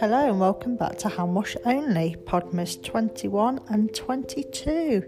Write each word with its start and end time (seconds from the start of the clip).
Hello 0.00 0.30
and 0.30 0.40
welcome 0.40 0.76
back 0.76 0.96
to 1.00 1.10
Hand 1.10 1.34
Wash 1.34 1.54
Only, 1.66 2.16
Podmas 2.24 2.82
21 2.82 3.60
and 3.68 3.94
22. 3.94 5.04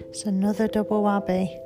It's 0.00 0.24
another 0.24 0.66
double 0.66 1.04
whammy. 1.04 1.56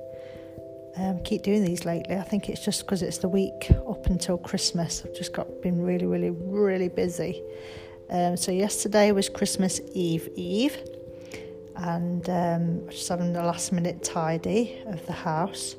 Um, 0.98 1.22
keep 1.24 1.40
doing 1.40 1.64
these 1.64 1.86
lately. 1.86 2.16
I 2.16 2.22
think 2.22 2.50
it's 2.50 2.62
just 2.62 2.84
because 2.84 3.00
it's 3.00 3.16
the 3.18 3.28
week 3.28 3.70
up 3.88 4.04
until 4.06 4.36
Christmas. 4.36 5.02
I've 5.02 5.14
just 5.14 5.32
got 5.32 5.62
been 5.62 5.80
really, 5.80 6.04
really, 6.04 6.30
really 6.30 6.88
busy. 6.88 7.42
Um, 8.10 8.36
so 8.36 8.52
yesterday 8.52 9.12
was 9.12 9.30
Christmas 9.30 9.80
Eve 9.94 10.28
Eve, 10.34 10.76
and 11.76 12.28
um, 12.28 12.90
just 12.90 13.08
having 13.08 13.32
the 13.32 13.42
last 13.42 13.72
minute 13.72 14.02
tidy 14.04 14.82
of 14.84 15.06
the 15.06 15.14
house. 15.14 15.76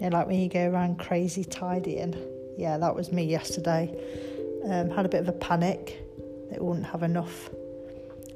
You 0.00 0.10
know, 0.10 0.18
like 0.18 0.26
when 0.26 0.40
you 0.40 0.48
go 0.48 0.68
around 0.68 0.98
crazy 0.98 1.44
tidying. 1.44 2.14
Yeah, 2.56 2.78
that 2.78 2.94
was 2.94 3.12
me 3.12 3.24
yesterday. 3.24 3.94
Um, 4.64 4.90
had 4.90 5.06
a 5.06 5.08
bit 5.08 5.20
of 5.20 5.28
a 5.28 5.32
panic 5.32 6.02
they 6.50 6.58
wouldn't 6.58 6.86
have 6.86 7.02
enough 7.02 7.50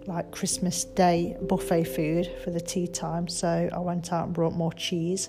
like 0.06 0.30
Christmas 0.32 0.84
Day 0.84 1.36
buffet 1.42 1.84
food 1.84 2.30
for 2.42 2.50
the 2.50 2.60
tea 2.60 2.86
time, 2.88 3.28
so 3.28 3.68
I 3.72 3.78
went 3.78 4.12
out 4.12 4.26
and 4.26 4.34
brought 4.34 4.54
more 4.54 4.72
cheese. 4.72 5.28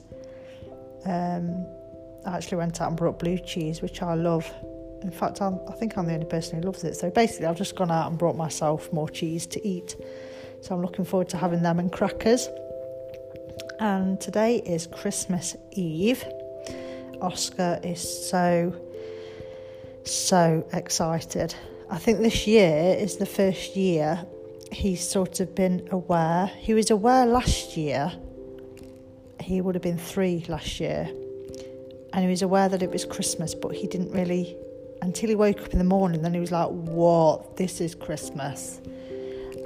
Um, 1.05 1.65
I 2.25 2.37
actually 2.37 2.57
went 2.57 2.81
out 2.81 2.87
and 2.87 2.97
brought 2.97 3.19
blue 3.19 3.37
cheese, 3.37 3.81
which 3.81 4.01
I 4.01 4.13
love. 4.15 4.51
In 5.03 5.11
fact, 5.11 5.41
I'm, 5.41 5.59
I 5.67 5.73
think 5.73 5.97
I'm 5.97 6.05
the 6.05 6.13
only 6.13 6.25
person 6.25 6.59
who 6.59 6.65
loves 6.65 6.83
it. 6.83 6.95
So 6.95 7.09
basically, 7.09 7.47
I've 7.47 7.57
just 7.57 7.75
gone 7.75 7.91
out 7.91 8.09
and 8.09 8.17
brought 8.17 8.37
myself 8.37 8.91
more 8.93 9.09
cheese 9.09 9.45
to 9.47 9.67
eat. 9.67 9.95
So 10.61 10.75
I'm 10.75 10.81
looking 10.81 11.05
forward 11.05 11.29
to 11.29 11.37
having 11.37 11.63
them 11.63 11.79
and 11.79 11.91
crackers. 11.91 12.47
And 13.81 14.21
today 14.21 14.57
is 14.57 14.85
Christmas 14.85 15.55
Eve. 15.71 16.23
Oscar 17.19 17.79
is 17.83 18.29
so, 18.29 18.79
so 20.03 20.63
excited. 20.71 21.55
I 21.89 21.97
think 21.97 22.19
this 22.19 22.45
year 22.45 22.95
is 22.95 23.17
the 23.17 23.25
first 23.25 23.75
year 23.75 24.23
he's 24.71 25.01
sort 25.01 25.39
of 25.39 25.55
been 25.55 25.87
aware. 25.89 26.45
He 26.59 26.75
was 26.75 26.91
aware 26.91 27.25
last 27.25 27.75
year, 27.75 28.13
he 29.39 29.61
would 29.61 29.73
have 29.73 29.81
been 29.81 29.97
three 29.97 30.45
last 30.47 30.79
year, 30.79 31.09
and 32.13 32.23
he 32.23 32.29
was 32.29 32.43
aware 32.43 32.69
that 32.69 32.83
it 32.83 32.91
was 32.91 33.03
Christmas, 33.03 33.55
but 33.55 33.73
he 33.73 33.87
didn't 33.87 34.11
really, 34.11 34.55
until 35.01 35.27
he 35.27 35.33
woke 35.33 35.59
up 35.59 35.69
in 35.69 35.79
the 35.79 35.83
morning, 35.83 36.21
then 36.21 36.35
he 36.35 36.39
was 36.39 36.51
like, 36.51 36.69
What? 36.69 37.57
This 37.57 37.81
is 37.81 37.95
Christmas. 37.95 38.79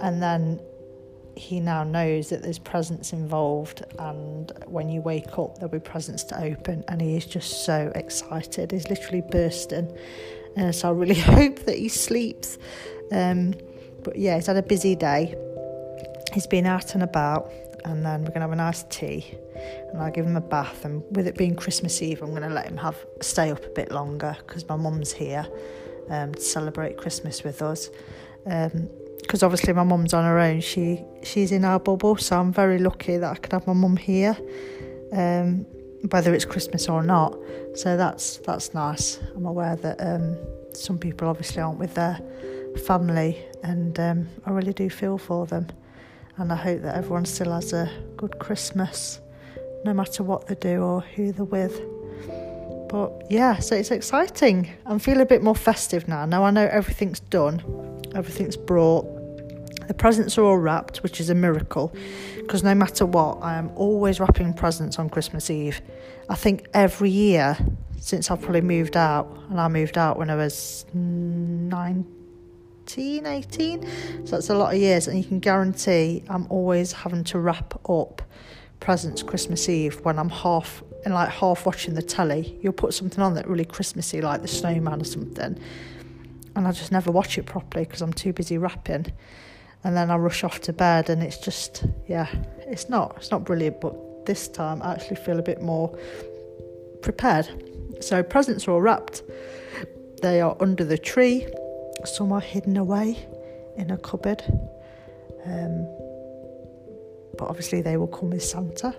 And 0.01 0.23
then 0.23 0.61
he 1.35 1.59
now 1.59 1.83
knows 1.83 2.29
that 2.29 2.41
there's 2.41 2.59
presents 2.59 3.13
involved, 3.13 3.83
and 3.99 4.51
when 4.67 4.89
you 4.89 5.01
wake 5.01 5.37
up, 5.37 5.55
there'll 5.55 5.69
be 5.69 5.79
presents 5.79 6.23
to 6.25 6.41
open, 6.41 6.83
and 6.87 7.01
he 7.01 7.15
is 7.15 7.25
just 7.25 7.65
so 7.65 7.91
excited. 7.95 8.71
He's 8.71 8.89
literally 8.89 9.21
bursting. 9.21 9.95
Uh, 10.57 10.71
so 10.71 10.89
I 10.89 10.91
really 10.91 11.15
hope 11.19 11.59
that 11.65 11.77
he 11.77 11.89
sleeps. 11.89 12.57
Um, 13.11 13.53
but 14.03 14.15
yeah, 14.15 14.35
he's 14.35 14.47
had 14.47 14.57
a 14.57 14.63
busy 14.63 14.95
day. 14.95 15.35
He's 16.33 16.47
been 16.47 16.65
out 16.65 16.93
and 16.93 17.03
about, 17.03 17.51
and 17.83 18.05
then 18.05 18.21
we're 18.21 18.31
to 18.35 18.41
have 18.41 18.51
a 18.51 18.55
nice 18.55 18.83
tea, 18.83 19.37
and 19.91 20.01
I'll 20.01 20.11
give 20.11 20.25
him 20.25 20.37
a 20.37 20.41
bath. 20.41 20.85
And 20.85 21.03
with 21.11 21.27
it 21.27 21.37
being 21.37 21.55
Christmas 21.55 22.01
Eve, 22.01 22.21
I'm 22.21 22.29
to 22.41 22.49
let 22.49 22.67
him 22.67 22.77
have 22.77 22.97
stay 23.21 23.51
up 23.51 23.63
a 23.65 23.69
bit 23.69 23.91
longer 23.91 24.37
because 24.45 24.67
my 24.67 24.75
mum's 24.75 25.11
here 25.11 25.45
um, 26.09 26.33
to 26.33 26.41
celebrate 26.41 26.97
Christmas 26.97 27.43
with 27.43 27.61
us. 27.61 27.89
Because 29.25 29.43
obviously 29.43 29.73
my 29.73 29.83
mum's 29.83 30.13
on 30.13 30.23
her 30.23 30.39
own, 30.39 30.61
she 30.61 31.03
she's 31.23 31.51
in 31.51 31.65
our 31.65 31.79
bubble, 31.79 32.15
so 32.17 32.39
I'm 32.39 32.53
very 32.53 32.79
lucky 32.79 33.17
that 33.17 33.31
I 33.31 33.35
could 33.35 33.51
have 33.51 33.67
my 33.67 33.73
mum 33.73 33.97
here. 33.97 34.37
Um, 35.11 35.65
whether 36.11 36.33
it's 36.33 36.45
Christmas 36.45 36.87
or 36.87 37.03
not. 37.03 37.37
So 37.75 37.97
that's 37.97 38.37
that's 38.37 38.73
nice. 38.73 39.19
I'm 39.35 39.45
aware 39.45 39.75
that 39.77 39.97
um, 39.99 40.37
some 40.73 40.97
people 40.97 41.27
obviously 41.27 41.61
aren't 41.61 41.79
with 41.79 41.95
their 41.95 42.19
family, 42.85 43.43
and 43.63 43.99
um, 43.99 44.27
I 44.45 44.51
really 44.51 44.73
do 44.73 44.89
feel 44.89 45.17
for 45.17 45.45
them. 45.45 45.67
And 46.37 46.51
I 46.51 46.55
hope 46.55 46.81
that 46.81 46.95
everyone 46.95 47.25
still 47.25 47.51
has 47.53 47.71
a 47.71 47.89
good 48.17 48.39
Christmas, 48.39 49.21
no 49.85 49.93
matter 49.93 50.23
what 50.23 50.47
they 50.47 50.55
do 50.55 50.81
or 50.81 51.01
who 51.01 51.31
they're 51.31 51.45
with. 51.45 51.81
But 52.89 53.27
yeah, 53.29 53.59
so 53.59 53.75
it's 53.75 53.91
exciting. 53.91 54.69
I'm 54.85 54.99
feeling 54.99 55.21
a 55.21 55.25
bit 55.25 55.41
more 55.41 55.55
festive 55.55 56.07
now. 56.07 56.25
Now 56.25 56.43
I 56.43 56.51
know 56.51 56.67
everything's 56.69 57.21
done, 57.21 57.61
everything's 58.13 58.57
brought, 58.57 59.05
the 59.87 59.93
presents 59.93 60.37
are 60.37 60.43
all 60.43 60.57
wrapped, 60.57 60.97
which 60.97 61.19
is 61.19 61.29
a 61.29 61.35
miracle 61.35 61.93
because 62.45 62.63
no 62.63 62.75
matter 62.75 63.05
what, 63.05 63.39
I 63.41 63.55
am 63.55 63.71
always 63.75 64.19
wrapping 64.19 64.53
presents 64.53 64.99
on 64.99 65.09
Christmas 65.09 65.49
Eve. 65.49 65.81
I 66.29 66.35
think 66.35 66.67
every 66.73 67.09
year 67.09 67.57
since 67.99 68.29
I've 68.29 68.39
probably 68.39 68.61
moved 68.61 68.95
out, 68.95 69.27
and 69.49 69.59
I 69.59 69.67
moved 69.67 69.97
out 69.97 70.19
when 70.19 70.29
I 70.29 70.35
was 70.35 70.85
19, 70.93 73.25
18, 73.25 74.25
so 74.25 74.35
that's 74.35 74.51
a 74.51 74.55
lot 74.55 74.75
of 74.75 74.79
years, 74.79 75.07
and 75.07 75.17
you 75.17 75.23
can 75.23 75.39
guarantee 75.39 76.23
I'm 76.29 76.45
always 76.51 76.91
having 76.91 77.23
to 77.25 77.39
wrap 77.39 77.73
up 77.89 78.21
presents 78.79 79.23
Christmas 79.23 79.67
Eve 79.67 80.05
when 80.05 80.19
I'm 80.19 80.29
half 80.29 80.83
and 81.03 81.15
like 81.15 81.29
half 81.29 81.65
watching 81.65 81.95
the 81.95 82.03
telly. 82.03 82.59
You'll 82.61 82.73
put 82.73 82.93
something 82.93 83.23
on 83.23 83.33
that 83.33 83.47
really 83.47 83.65
Christmassy, 83.65 84.21
like 84.21 84.43
the 84.43 84.47
snowman 84.47 85.01
or 85.01 85.05
something, 85.05 85.59
and 86.55 86.67
I 86.67 86.71
just 86.71 86.91
never 86.91 87.11
watch 87.11 87.39
it 87.39 87.47
properly 87.47 87.85
because 87.85 88.03
I'm 88.03 88.13
too 88.13 88.33
busy 88.33 88.59
wrapping 88.59 89.07
and 89.85 89.95
then 89.95 90.09
I 90.09 90.17
rush 90.17 90.43
off 90.43 90.59
to 90.61 90.73
bed 90.73 91.09
and 91.09 91.23
it's 91.23 91.37
just 91.37 91.85
yeah 92.07 92.27
it's 92.67 92.89
not 92.89 93.13
it's 93.17 93.31
not 93.31 93.45
brilliant 93.45 93.79
but 93.79 94.25
this 94.25 94.47
time 94.47 94.81
I 94.81 94.93
actually 94.93 95.17
feel 95.17 95.39
a 95.39 95.43
bit 95.43 95.61
more 95.61 95.95
prepared. 97.03 97.47
So 98.01 98.23
presents 98.23 98.67
are 98.67 98.71
all 98.71 98.81
wrapped. 98.81 99.21
They 100.23 100.41
are 100.41 100.57
under 100.59 100.83
the 100.83 100.97
tree. 100.97 101.47
Some 102.03 102.31
are 102.31 102.41
hidden 102.41 102.75
away 102.77 103.27
in 103.77 103.91
a 103.91 103.97
cupboard 103.97 104.41
um, 105.45 105.87
but 107.37 107.47
obviously 107.47 107.81
they 107.81 107.97
will 107.97 108.07
come 108.07 108.31
with 108.31 108.43
Santa. 108.43 108.95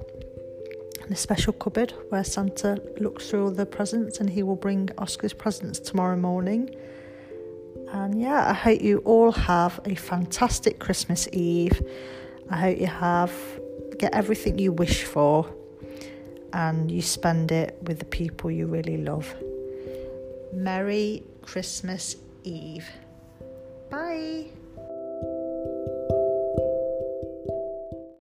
In 1.04 1.12
a 1.12 1.16
special 1.16 1.52
cupboard 1.52 1.92
where 2.08 2.24
Santa 2.24 2.80
looks 3.00 3.30
through 3.30 3.44
all 3.44 3.50
the 3.50 3.66
presents 3.66 4.18
and 4.18 4.30
he 4.30 4.42
will 4.42 4.56
bring 4.56 4.90
Oscar's 4.98 5.32
presents 5.32 5.78
tomorrow 5.78 6.16
morning 6.16 6.74
and 7.92 8.20
yeah, 8.20 8.50
I 8.50 8.52
hope 8.52 8.80
you 8.80 8.98
all 8.98 9.32
have 9.32 9.80
a 9.84 9.94
fantastic 9.94 10.78
Christmas 10.78 11.28
Eve. 11.32 11.80
I 12.50 12.56
hope 12.56 12.78
you 12.78 12.86
have 12.86 13.32
get 13.98 14.14
everything 14.14 14.58
you 14.58 14.72
wish 14.72 15.04
for 15.04 15.48
and 16.52 16.90
you 16.90 17.02
spend 17.02 17.52
it 17.52 17.78
with 17.82 17.98
the 17.98 18.04
people 18.04 18.50
you 18.50 18.66
really 18.66 18.98
love. 18.98 19.34
Merry 20.52 21.22
Christmas 21.42 22.16
Eve. 22.44 22.88
Bye. 23.90 24.46